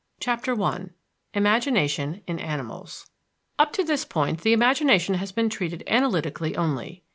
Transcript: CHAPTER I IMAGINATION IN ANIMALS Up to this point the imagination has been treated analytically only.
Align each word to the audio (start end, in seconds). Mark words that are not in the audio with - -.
CHAPTER 0.19 0.59
I 0.59 0.87
IMAGINATION 1.35 2.23
IN 2.25 2.39
ANIMALS 2.39 3.05
Up 3.59 3.71
to 3.73 3.83
this 3.83 4.03
point 4.03 4.41
the 4.41 4.51
imagination 4.51 5.13
has 5.13 5.31
been 5.31 5.47
treated 5.47 5.83
analytically 5.85 6.55
only. 6.55 7.03